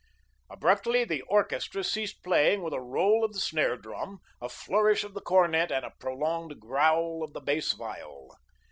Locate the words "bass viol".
7.39-8.31